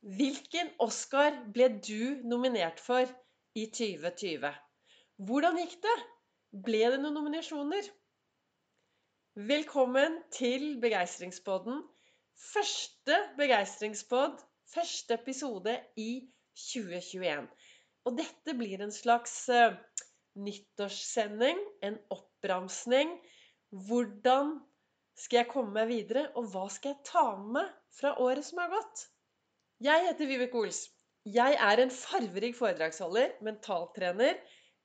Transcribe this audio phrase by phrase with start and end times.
[0.00, 3.04] Hvilken Oscar ble du nominert for
[3.52, 4.46] i 2020?
[5.28, 5.96] Hvordan gikk det?
[6.68, 7.90] Ble det noen nominasjoner?
[9.50, 11.82] Velkommen til Begeistringspodden.
[12.46, 14.40] Første begeistringspod,
[14.72, 16.08] første episode i
[16.56, 17.44] 2021.
[18.08, 19.76] Og dette blir en slags uh,
[20.48, 23.18] nyttårssending, en oppramsning.
[23.68, 24.56] Hvordan
[25.12, 27.68] skal jeg komme meg videre, og hva skal jeg ta med
[28.00, 29.10] fra året som har gått?
[29.80, 30.78] Jeg heter Vibeke Ols.
[31.24, 34.34] Jeg er en farverik foredragsholder, mentaltrener,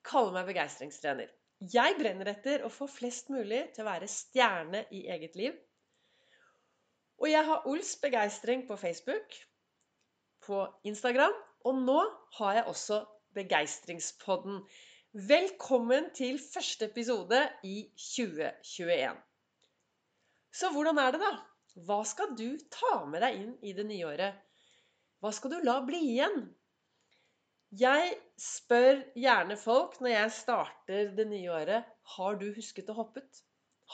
[0.08, 1.34] kaller meg begeistringstrener.
[1.74, 5.58] Jeg brenner etter å få flest mulig til å være stjerne i eget liv.
[7.20, 9.36] Og jeg har Ols begeistring på Facebook,
[10.48, 11.36] på Instagram,
[11.68, 12.00] og nå
[12.40, 13.02] har jeg også
[13.36, 14.64] Begeistringspodden.
[15.28, 19.20] Velkommen til første episode i 2021.
[20.56, 21.36] Så hvordan er det, da?
[21.84, 24.45] Hva skal du ta med deg inn i det nye året?
[25.26, 26.36] Hva skal du la bli igjen?
[27.74, 33.40] Jeg spør gjerne folk når jeg starter det nye året har du husket å hoppet.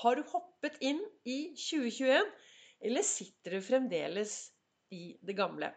[0.01, 2.27] Har du hoppet inn i 2021,
[2.83, 4.33] eller sitter du fremdeles
[4.91, 5.69] i det gamle?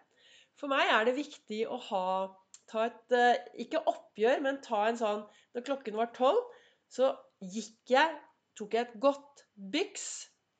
[0.59, 2.03] For meg er det viktig å ha
[2.73, 5.23] ta et eh, Ikke oppgjør, men ta en sånn
[5.55, 6.42] Da klokken var tolv,
[6.91, 8.19] så gikk jeg
[8.59, 10.11] Tok jeg et godt byks,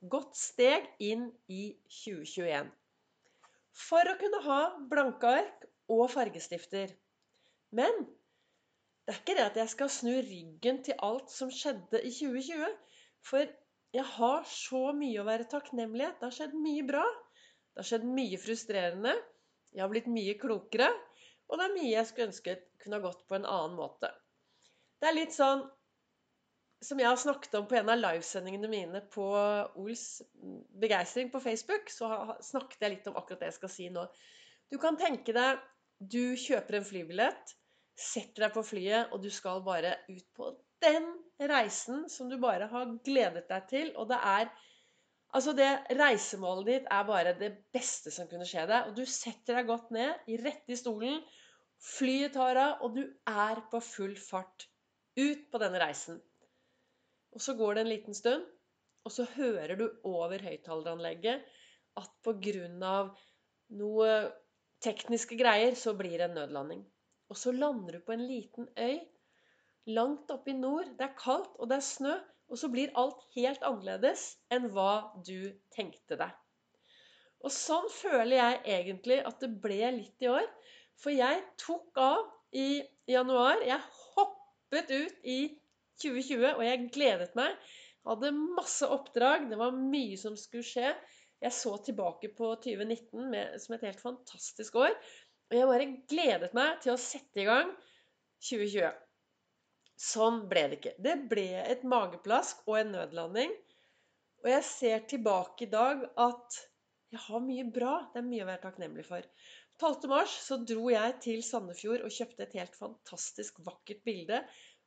[0.06, 1.64] godt steg, inn i
[2.04, 2.70] 2021
[3.75, 6.94] for å kunne ha blanke ark og fargestifter.
[7.75, 8.05] Men
[9.05, 12.77] det er ikke det at jeg skal snu ryggen til alt som skjedde i 2020.
[13.27, 13.50] For
[13.94, 16.20] jeg har så mye å være takknemlighet.
[16.20, 17.05] Det har skjedd mye bra.
[17.75, 19.14] Det har skjedd mye frustrerende.
[19.75, 20.88] Jeg har blitt mye klokere.
[21.50, 24.11] Og det er mye jeg skulle ønske kunne ha gått på en annen måte.
[25.00, 25.66] Det er litt sånn
[26.84, 29.24] som jeg har snakket om på en av livesendingene mine på
[29.80, 30.22] Ols
[30.80, 32.10] begeistring på Facebook, så
[32.44, 34.04] snakket jeg litt om akkurat det jeg skal si nå.
[34.72, 35.62] Du kan tenke deg
[35.98, 37.54] du kjøper en flybillett,
[37.94, 40.50] setter deg på flyet, og du skal bare ut på
[40.84, 41.06] den
[41.50, 43.92] reisen som du bare har gledet deg til.
[43.97, 44.53] Og det er
[45.34, 48.84] Altså, det reisemålet ditt er bare det beste som kunne skje deg.
[48.86, 51.16] Og du setter deg godt ned, rett i stolen.
[51.82, 54.69] Flyet tar av, og du er på full fart
[55.19, 56.20] ut på denne reisen.
[57.34, 58.45] Og så går det en liten stund,
[59.05, 61.43] og så hører du over høyttaleranlegget
[62.00, 63.00] at pga.
[63.75, 64.11] noe
[64.84, 66.84] tekniske greier så blir det en nødlanding.
[67.28, 69.00] Og så lander du på en liten øy
[69.87, 70.87] langt oppe i nord.
[70.99, 72.15] Det er kaldt, og det er snø.
[72.49, 76.33] Og så blir alt helt annerledes enn hva du tenkte deg.
[77.45, 80.47] Og sånn føler jeg egentlig at det ble litt i år.
[81.01, 83.61] For jeg tok av i januar.
[83.65, 83.81] Jeg
[84.15, 85.39] hoppet ut i
[86.03, 87.55] 2020, og jeg gledet meg.
[88.05, 89.49] Hadde masse oppdrag.
[89.50, 90.91] Det var mye som skulle skje.
[91.44, 94.93] Jeg så tilbake på 2019 med, som et helt fantastisk år.
[95.50, 97.72] Og jeg bare gledet meg til å sette i gang
[98.44, 98.93] 2020.
[100.04, 100.94] Sånn ble det ikke.
[101.06, 103.53] Det ble et mageplask og en nødlanding.
[104.44, 106.62] Og jeg ser tilbake i dag at
[107.15, 107.94] jeg har mye bra.
[108.12, 109.28] Det er mye å være takknemlig for.
[109.83, 110.09] 12.
[110.10, 114.43] mars så dro jeg til Sandefjord og kjøpte et helt fantastisk vakkert bilde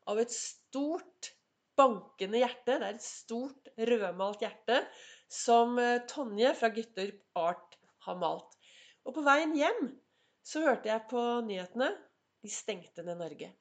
[0.08, 1.34] av et stort,
[1.78, 2.80] bankende hjerte.
[2.80, 4.82] Det er et stort, rødmalt hjerte
[5.32, 8.58] som eh, Tonje fra Gutter Art har malt.
[9.08, 9.92] Og på veien hjem
[10.48, 11.92] så hørte jeg på nyhetene
[12.44, 13.52] de stengte ned Norge.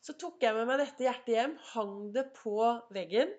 [0.00, 2.56] Så tok jeg med meg dette hjertet hjem, hang det på
[2.94, 3.32] veggen.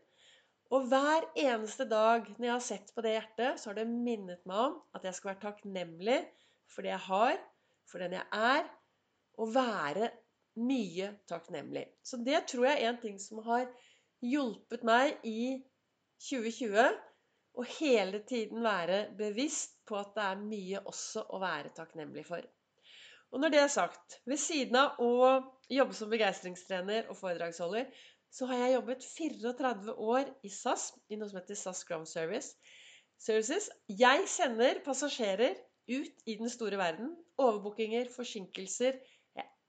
[0.71, 4.43] Og hver eneste dag når jeg har sett på det hjertet, så har det minnet
[4.47, 6.19] meg om at jeg skal være takknemlig
[6.71, 7.39] for det jeg har,
[7.89, 8.69] for den jeg er,
[9.41, 10.11] og være
[10.59, 11.85] mye takknemlig.
[12.03, 13.67] Så det tror jeg er en ting som har
[14.25, 15.61] hjulpet meg i
[16.27, 16.97] 2020.
[17.51, 22.45] Å hele tiden være bevisst på at det er mye også å være takknemlig for.
[23.31, 25.11] Og når det er sagt, ved siden av å
[25.71, 27.87] jobbe som begeistringstrener og foredragsholder,
[28.31, 32.55] så har jeg jobbet 34 år i SAS, i noe som heter SAS Ground Service.
[33.21, 33.69] Services.
[33.87, 35.55] Jeg sender passasjerer
[35.91, 37.11] ut i den store verden.
[37.39, 38.99] Overbookinger, forsinkelser,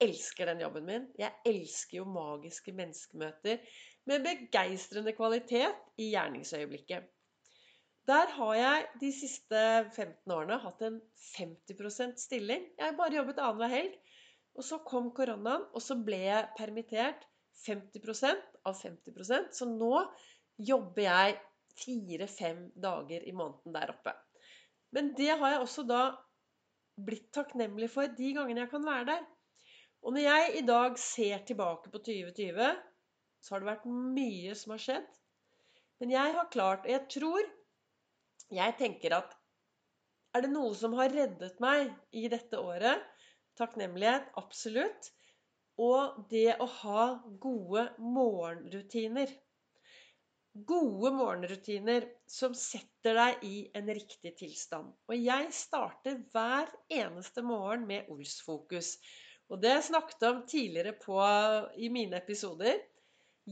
[0.03, 1.09] elsker den jobben min.
[1.19, 3.63] Jeg elsker jo magiske menneskemøter
[4.11, 7.09] med begeistrende kvalitet i gjerningsøyeblikket.
[8.11, 9.59] Der har jeg de siste
[9.95, 10.99] 15 årene hatt en
[11.37, 12.65] 50% stilling.
[12.79, 13.95] Jeg har bare jobbet annenhver helg.
[14.59, 17.23] Og så kom koronaen, og så ble jeg permittert
[17.63, 19.95] 50% av 50% Så nå
[20.59, 21.39] jobber jeg
[21.79, 24.13] fire-fem dager i måneden der oppe.
[24.93, 26.03] Men det har jeg også da
[27.01, 29.23] blitt takknemlig for de gangene jeg kan være der.
[30.03, 32.71] Og når jeg i dag ser tilbake på 2020,
[33.43, 35.11] så har det vært mye som har skjedd.
[36.03, 37.51] Men jeg har klart Og jeg tror
[38.51, 39.37] Jeg tenker at
[40.35, 43.05] Er det noe som har reddet meg i dette året?
[43.61, 45.11] Takknemlighet, absolutt.
[45.79, 47.05] Og det å ha
[47.41, 49.31] gode morgenrutiner.
[50.69, 54.91] Gode morgenrutiner som setter deg i en riktig tilstand.
[55.09, 58.97] Og jeg starter hver eneste morgen med Ols-fokus.
[59.53, 61.19] Og det jeg snakket om tidligere på,
[61.77, 62.79] i mine episoder.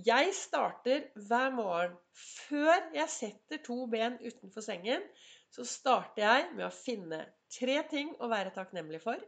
[0.06, 5.05] Jeg starter hver morgen før jeg setter to ben utenfor sengen.
[5.52, 7.20] Så starter jeg med å finne
[7.52, 9.20] tre ting å være takknemlig for.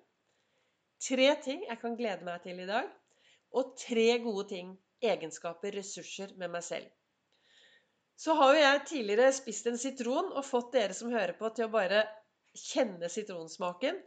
[1.02, 2.88] Tre ting jeg kan glede meg til i dag.
[3.52, 4.72] Og tre gode ting,
[5.02, 6.88] egenskaper, ressurser med meg selv.
[8.16, 11.66] Så har jo jeg tidligere spist en sitron og fått dere som hører på, til
[11.66, 12.04] å bare
[12.56, 13.98] kjenne sitronsmaken.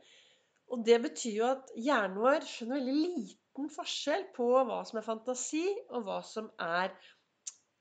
[0.73, 5.05] Og det betyr jo at hjernen vår skjønner veldig liten forskjell på hva som er
[5.05, 6.95] fantasi, og hva som er,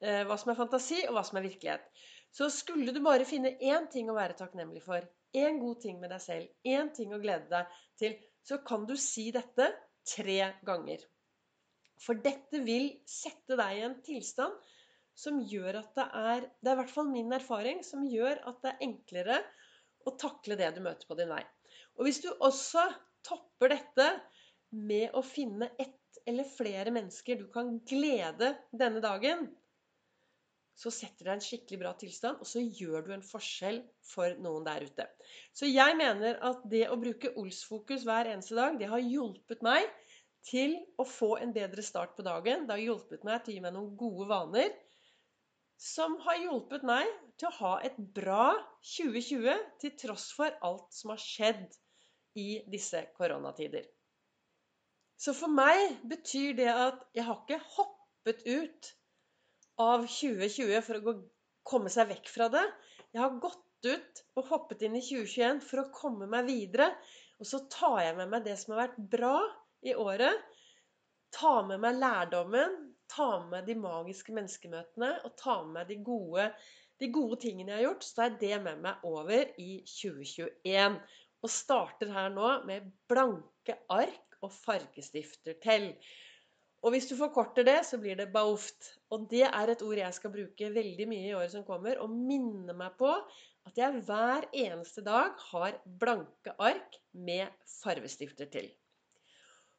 [0.03, 1.89] eh, hva som er fantasi, og hva som er virkelighet.
[2.35, 6.13] Så skulle du bare finne én ting å være takknemlig for, én god ting med
[6.15, 8.15] deg selv, én ting å glede deg til,
[8.45, 9.71] så kan du si dette
[10.07, 11.03] tre ganger.
[12.05, 14.55] For dette vil sette deg i en tilstand
[15.15, 18.61] som gjør at det er Det er i hvert fall min erfaring som gjør at
[18.63, 19.39] det er enklere
[20.05, 21.43] å takle det du møter på din vei.
[21.99, 22.87] Og hvis du også
[23.27, 24.09] topper dette
[24.75, 29.47] med å finne ett eller flere mennesker du kan glede denne dagen,
[30.75, 34.65] så setter deg en skikkelig bra tilstand, og så gjør du en forskjell for noen
[34.67, 35.07] der ute.
[35.55, 39.87] Så jeg mener at det å bruke Ols-fokus hver eneste dag, det har hjulpet meg
[40.45, 42.67] til å få en bedre start på dagen.
[42.67, 44.75] Det har hjulpet meg til å gi meg noen gode vaner
[45.81, 47.09] som har hjulpet meg
[47.39, 48.53] til å ha et bra
[48.95, 51.65] 2020 til tross for alt som har skjedd
[52.35, 53.87] i disse koronatider.
[55.21, 58.91] Så for meg betyr det at jeg har ikke hoppet ut
[59.81, 61.15] av 2020 for å gå,
[61.67, 62.65] komme seg vekk fra det.
[63.15, 66.91] Jeg har gått ut og hoppet inn i 2021 for å komme meg videre.
[67.41, 69.37] Og så tar jeg med meg det som har vært bra
[69.87, 70.43] i året.
[71.35, 72.77] Ta med meg lærdommen,
[73.11, 76.47] ta med meg de magiske menneskemøtene og ta med meg de gode,
[77.03, 78.07] de gode tingene jeg har gjort.
[78.07, 81.01] Så tar jeg det med meg over i 2021
[81.45, 85.91] og starter her nå med blanke ark og fargestifter til.
[86.85, 88.91] Og hvis du forkorter det, så blir det baoft.
[89.13, 92.13] Og det er et ord jeg skal bruke veldig mye i året som kommer, og
[92.13, 93.11] minne meg på
[93.65, 97.49] at jeg hver eneste dag har blanke ark med
[97.81, 98.69] fargestifter til.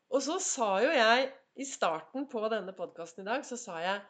[0.09, 1.29] Og så sa jo jeg
[1.61, 4.01] i starten på denne podkasten i dag, så sa jeg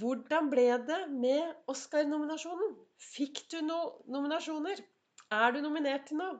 [0.00, 2.74] hvordan ble det med Oscar-nominasjonen?
[3.00, 4.82] Fikk du noen nominasjoner?
[5.32, 6.36] Er du nominert til noe?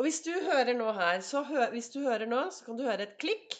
[0.00, 2.86] Og hvis du hører nå her, så hø hvis du hører nå, så kan du
[2.86, 3.52] høre et klikk.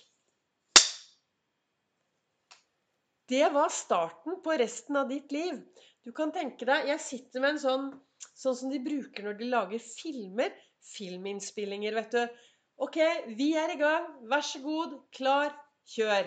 [3.28, 5.58] Det var starten på resten av ditt liv.
[6.00, 7.90] Du kan tenke deg Jeg sitter med en sånn
[8.40, 10.56] sånn som de bruker når de lager filmer.
[10.94, 12.40] Filminnspillinger, vet du.
[12.88, 12.96] OK,
[13.36, 14.08] vi er i gang.
[14.32, 14.96] Vær så god.
[15.12, 15.52] Klar.
[15.92, 16.24] Kjør.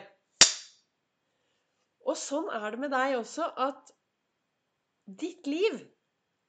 [2.06, 3.90] Og sånn er det med deg også at
[5.26, 5.82] ditt liv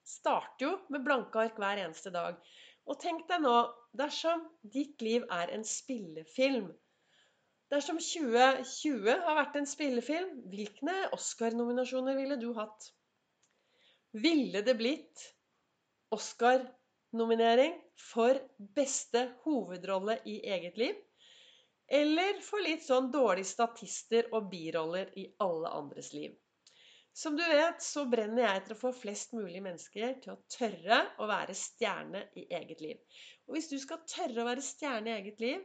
[0.04, 2.36] starter jo med blanke ark hver eneste dag.
[2.84, 3.54] Og tenk deg nå
[3.96, 4.42] dersom
[4.74, 6.68] ditt liv er en spillefilm.
[7.72, 12.90] Dersom 2020 har vært en spillefilm, hvilke Oscar-nominasjoner ville du hatt?
[14.14, 15.24] Ville det blitt
[16.14, 18.38] Oscar-nominering for
[18.76, 21.00] beste hovedrolle i eget liv?
[21.88, 26.36] Eller for litt sånn dårlige statister og biroller i alle andres liv?
[27.14, 30.96] Som du vet, så brenner jeg etter å få flest mulig mennesker til å tørre
[31.22, 33.20] å være stjerne i eget liv.
[33.46, 35.62] Og hvis du skal tørre å være stjerne i eget liv,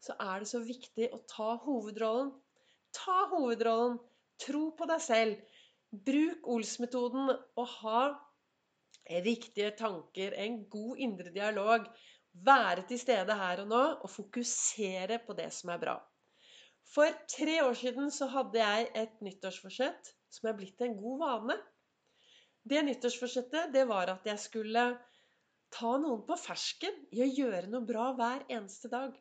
[0.00, 2.32] så er det så viktig å ta hovedrollen.
[2.96, 4.00] Ta hovedrollen.
[4.40, 5.60] Tro på deg selv.
[6.08, 8.00] Bruk Ols-metoden og ha
[9.28, 11.86] riktige tanker, en god indre dialog.
[12.46, 16.00] Være til stede her og nå og fokusere på det som er bra.
[16.88, 21.58] For tre år siden så hadde jeg et nyttårsforsett som er blitt en god vane.
[22.66, 24.88] Det nyttårsforsettet, det var at jeg skulle
[25.74, 29.14] ta noen på fersken i å gjøre noe bra hver eneste dag.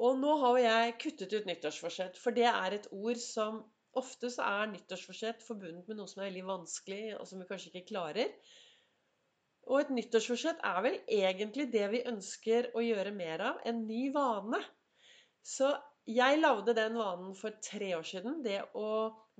[0.00, 3.62] Og nå har jeg kuttet ut nyttårsforsett, for det er et ord som
[3.94, 7.70] Ofte så er nyttårsforsett forbundet med noe som er veldig vanskelig, og som vi kanskje
[7.70, 8.32] ikke klarer.
[9.70, 13.60] Og et nyttårsforsett er vel egentlig det vi ønsker å gjøre mer av.
[13.64, 14.60] En ny vane.
[15.46, 15.70] Så
[16.04, 18.42] jeg lagde den vanen for tre år siden.
[18.44, 18.88] Det å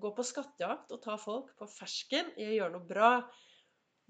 [0.01, 3.11] gå på skattejakt og ta folk på fersken i å gjøre noe bra.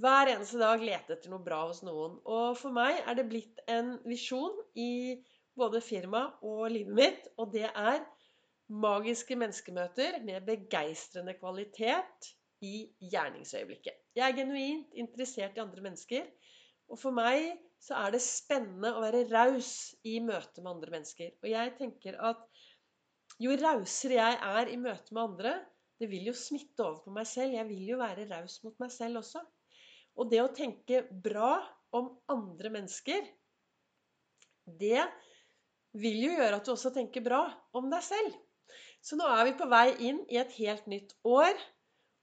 [0.02, 2.18] Hver eneste dag lete etter noe bra hos noen.
[2.24, 5.18] Og for meg er det blitt en visjon i
[5.58, 8.00] både firma og livet mitt, og det er
[8.74, 12.32] magiske menneskemøter med begeistrende kvalitet
[12.64, 13.98] i gjerningsøyeblikket.
[14.16, 16.26] Jeg er genuint interessert i andre mennesker,
[16.84, 17.54] Og for meg
[17.84, 21.34] så er det spennende å være raus i møte med andre mennesker.
[21.42, 22.40] Og jeg tenker at
[23.42, 25.54] jo rausere jeg er i møte med andre,
[26.00, 27.54] det vil jo smitte over på meg selv.
[27.54, 29.42] Jeg vil jo være raus mot meg selv også.
[30.16, 31.58] Og det å tenke bra
[31.94, 33.26] om andre mennesker,
[34.64, 35.04] det
[35.94, 37.44] vil jo gjøre at du også tenker bra
[37.76, 38.34] om deg selv.
[39.04, 41.52] Så nå er vi på vei inn i et helt nytt år.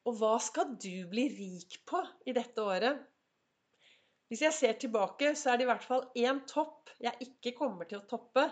[0.10, 2.98] Og hva skal du bli rik på i dette året?
[4.32, 7.90] Hvis jeg ser tilbake, så er det i hvert fall én topp jeg ikke kommer
[7.90, 8.46] til å toppe.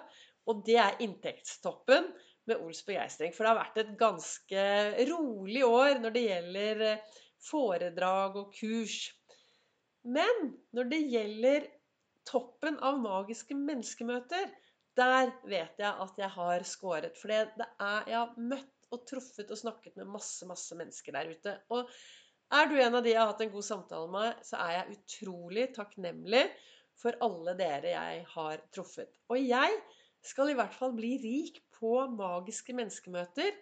[0.49, 2.09] Og det er inntektstoppen
[2.49, 3.31] med Ols begeistring.
[3.35, 4.65] For det har vært et ganske
[5.07, 7.17] rolig år når det gjelder eh,
[7.47, 8.97] foredrag og kurs.
[10.03, 11.69] Men når det gjelder
[12.27, 14.49] toppen av magiske menneskemøter,
[14.99, 17.15] der vet jeg at jeg har skåret.
[17.21, 21.55] For jeg har møtt og truffet og snakket med masse, masse mennesker der ute.
[21.71, 21.87] Og
[22.49, 24.97] er du en av de jeg har hatt en god samtale med, så er jeg
[24.97, 26.43] utrolig takknemlig
[26.99, 29.11] for alle dere jeg har truffet.
[29.29, 29.77] Og jeg
[30.25, 33.53] skal i hvert fall bli rik på magiske menneskemøter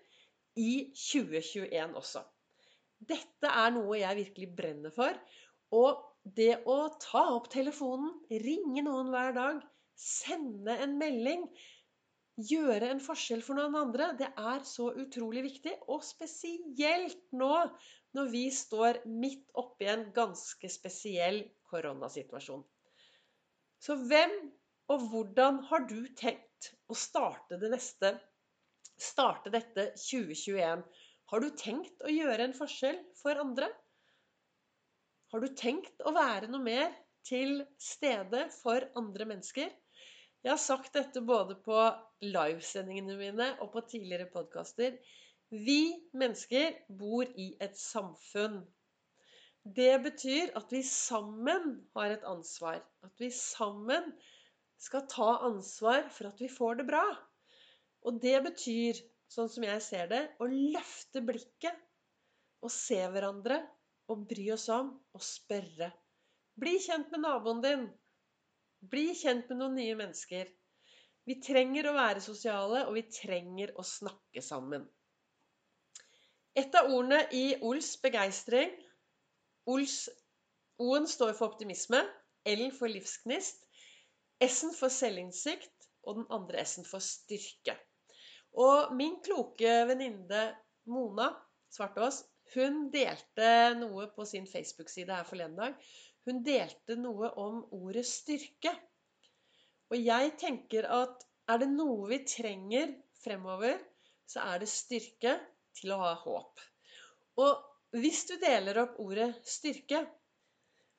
[0.58, 2.24] i 2021 også.
[2.98, 5.18] Dette er noe jeg virkelig brenner for.
[5.78, 6.02] Og
[6.38, 9.60] det å ta opp telefonen, ringe noen hver dag,
[9.98, 11.46] sende en melding,
[12.38, 15.74] gjøre en forskjell for noen andre, det er så utrolig viktig.
[15.90, 17.54] Og spesielt nå
[18.18, 22.64] når vi står midt oppi en ganske spesiell koronasituasjon.
[23.82, 24.34] Så hvem
[24.94, 28.14] og hvordan har du tenkt å starte det neste
[28.98, 30.86] starte dette 2021?
[31.28, 33.68] Har du tenkt å gjøre en forskjell for andre?
[35.34, 36.94] Har du tenkt å være noe mer
[37.28, 39.74] til stede for andre mennesker?
[40.46, 41.78] Jeg har sagt dette både på
[42.24, 44.98] livesendingene mine og på tidligere podkaster.
[45.50, 48.62] Vi mennesker bor i et samfunn.
[49.64, 52.80] Det betyr at vi sammen har et ansvar.
[53.04, 54.14] At vi sammen
[54.80, 57.04] skal ta ansvar for at vi får det bra.
[58.08, 59.00] Og det betyr,
[59.32, 61.82] sånn som jeg ser det, å løfte blikket
[62.64, 63.60] og se hverandre
[64.12, 65.92] og bry oss om og spørre.
[66.58, 67.88] Bli kjent med naboen din.
[68.92, 70.50] Bli kjent med noen nye mennesker.
[71.28, 74.86] Vi trenger å være sosiale, og vi trenger å snakke sammen.
[76.58, 78.72] Et av ordene i Ols begeistring
[79.68, 82.00] O-en står for optimisme,
[82.48, 83.66] L-en for livsgnist,
[84.42, 87.76] S-en for selvinnsikt og den andre S-en for styrke.
[88.58, 90.46] Og min kloke venninne
[90.88, 91.28] Mona
[91.74, 92.22] Svartås
[92.54, 95.74] hun delte noe på sin Facebook-side her forleden dag.
[96.28, 98.74] Hun delte noe om ordet styrke.
[99.88, 102.92] Og jeg tenker at er det noe vi trenger
[103.24, 103.78] fremover,
[104.28, 105.38] så er det styrke
[105.80, 106.60] til å ha håp.
[107.40, 110.02] Og hvis du deler opp ordet styrke,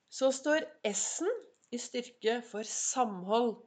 [0.09, 1.35] så står S-en
[1.77, 3.59] i styrke for samhold.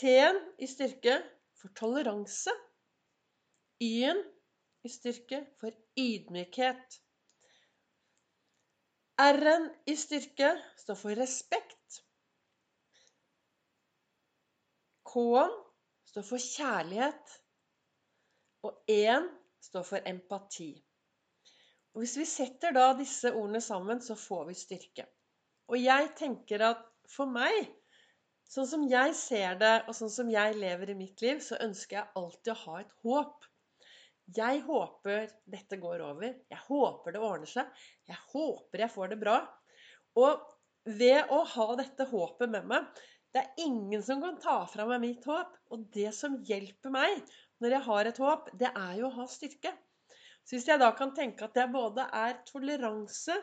[0.00, 1.18] T-en i styrke
[1.60, 2.54] for toleranse.
[3.84, 4.24] Y-en
[4.86, 7.00] i styrke for ydmykhet.
[9.20, 12.00] R-en i styrke står for respekt.
[15.10, 15.52] K-en
[16.08, 17.34] står for kjærlighet.
[18.64, 19.26] Og én
[19.60, 20.70] står for empati.
[21.94, 25.06] Og Hvis vi setter da disse ordene sammen, så får vi styrke.
[25.68, 27.68] Og jeg tenker at for meg,
[28.48, 32.00] sånn som jeg ser det, og sånn som jeg lever i mitt liv, så ønsker
[32.00, 33.49] jeg alltid å ha et håp.
[34.36, 36.34] Jeg håper dette går over.
[36.50, 37.68] Jeg håper det ordner seg.
[38.08, 39.36] Jeg håper jeg får det bra.
[40.20, 40.44] Og
[41.00, 45.02] ved å ha dette håpet med meg Det er ingen som kan ta fra meg
[45.04, 45.52] mitt håp.
[45.70, 47.20] Og det som hjelper meg
[47.62, 49.70] når jeg har et håp, det er jo å ha styrke.
[50.42, 53.36] Så hvis jeg da kan tenke at det både er toleranse,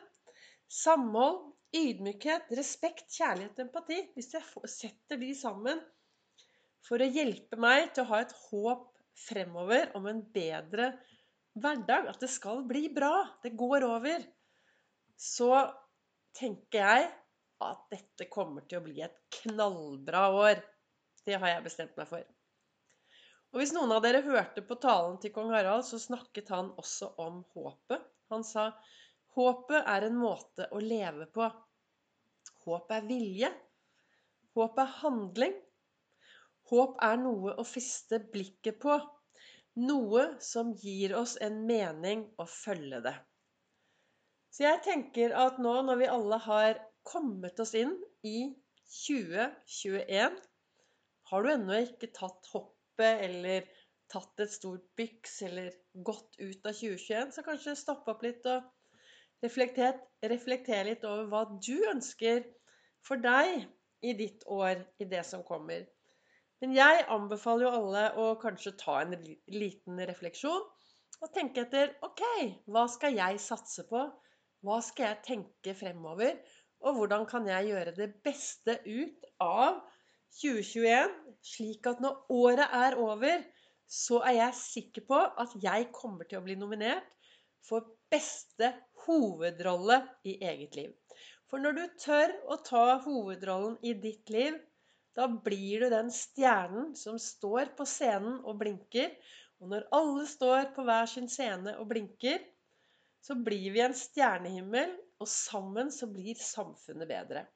[0.68, 5.80] samhold, ydmykhet, respekt, kjærlighet, empati Hvis jeg setter de sammen
[6.88, 10.92] for å hjelpe meg til å ha et håp fremover om en bedre
[11.58, 14.24] hverdag, at det skal bli bra, det går over,
[15.18, 15.52] så
[16.38, 17.08] tenker jeg
[17.66, 20.62] at dette kommer til å bli et knallbra år.
[21.26, 22.26] Det har jeg bestemt meg for.
[23.54, 27.14] Og hvis noen av dere hørte på talen til kong Harald, så snakket han også
[27.24, 28.04] om håpet.
[28.30, 28.70] Han sa
[29.38, 31.48] håpet er en måte å leve på.
[32.68, 33.50] Håp er vilje.
[34.58, 35.56] Håp er handling.
[36.68, 38.98] Håp er noe å feste blikket på.
[39.80, 43.16] Noe som gir oss en mening å følge det.
[44.52, 47.94] Så jeg tenker at nå når vi alle har kommet oss inn
[48.26, 48.50] i
[49.06, 50.38] 2021
[51.30, 53.68] Har du ennå ikke tatt hoppet eller
[54.12, 55.74] tatt et stort byks eller
[56.08, 58.64] gått ut av 2021, så kanskje stopp opp litt og
[59.44, 62.46] reflektere, reflekter litt over hva du ønsker
[63.06, 63.68] for deg
[64.08, 65.84] i ditt år, i det som kommer.
[66.64, 69.14] Men jeg anbefaler jo alle å kanskje ta en
[69.54, 70.64] liten refleksjon
[71.18, 72.24] og tenke etter OK,
[72.70, 74.02] hva skal jeg satse på?
[74.66, 76.38] Hva skal jeg tenke fremover?
[76.86, 79.80] Og hvordan kan jeg gjøre det beste ut av
[80.38, 81.14] 2021,
[81.46, 83.46] slik at når året er over,
[83.88, 87.08] så er jeg sikker på at jeg kommer til å bli nominert
[87.66, 88.74] for beste
[89.06, 90.92] hovedrolle i eget liv.
[91.48, 94.58] For når du tør å ta hovedrollen i ditt liv,
[95.18, 99.16] da blir du den stjernen som står på scenen og blinker,
[99.58, 102.44] og når alle står på hver sin scene og blinker,
[103.26, 107.48] så blir vi en stjernehimmel, og sammen så blir samfunnet bedre.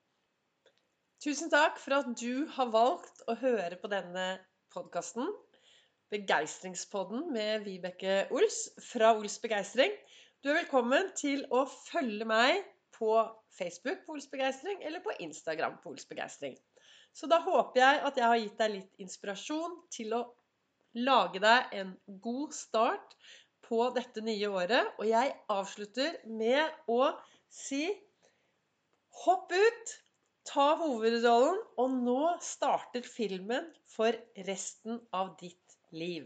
[1.22, 4.26] Tusen takk for at du har valgt å høre på denne
[4.74, 5.30] podkasten.
[6.12, 9.94] Begeistringspodden med Vibeke Ols fra Ols Begeistring.
[10.42, 12.66] Du er velkommen til å følge meg
[12.98, 13.14] på
[13.54, 16.58] Facebook på Ols Begeistring eller på Instagram på Ols Begeistring.
[17.14, 20.22] Så da håper jeg at jeg har gitt deg litt inspirasjon til å
[20.98, 23.16] lage deg en god start
[23.68, 24.94] på dette nye året.
[25.00, 27.12] Og jeg avslutter med å
[27.52, 27.84] si
[29.26, 29.96] hopp ut,
[30.48, 34.16] ta hovedrollen, og nå starter filmen for
[34.48, 36.26] resten av ditt liv.